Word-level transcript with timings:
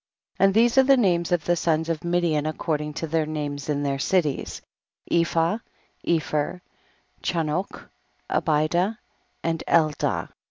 11. 0.39 0.45
And 0.49 0.53
these 0.55 0.77
are 0.79 0.83
the 0.83 0.97
names 0.97 1.31
of 1.31 1.45
the 1.45 1.55
sons 1.55 1.87
of 1.87 2.03
Midian 2.03 2.47
according 2.47 2.95
to 2.95 3.05
their 3.05 3.27
names 3.27 3.69
in 3.69 3.83
their 3.83 3.99
cities, 3.99 4.63
Ephah, 5.11 5.59
Epher, 6.03 6.61
Chanoch, 7.21 7.87
Abida 8.27 8.97
and 9.43 9.63
Eldaah. 9.67 10.29